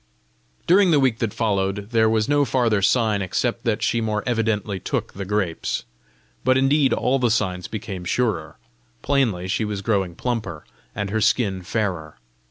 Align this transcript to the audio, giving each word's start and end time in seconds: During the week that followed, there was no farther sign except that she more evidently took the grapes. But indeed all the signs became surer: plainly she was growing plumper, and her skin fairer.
During 0.65 0.89
the 0.89 0.99
week 0.99 1.19
that 1.19 1.31
followed, 1.31 1.91
there 1.91 2.09
was 2.09 2.27
no 2.27 2.43
farther 2.43 2.81
sign 2.81 3.21
except 3.21 3.65
that 3.65 3.83
she 3.83 4.01
more 4.01 4.23
evidently 4.25 4.79
took 4.79 5.13
the 5.13 5.25
grapes. 5.25 5.83
But 6.43 6.57
indeed 6.57 6.91
all 6.91 7.19
the 7.19 7.29
signs 7.29 7.67
became 7.67 8.03
surer: 8.05 8.57
plainly 9.03 9.47
she 9.47 9.63
was 9.63 9.83
growing 9.83 10.15
plumper, 10.15 10.65
and 10.95 11.11
her 11.11 11.21
skin 11.21 11.61
fairer. 11.61 12.17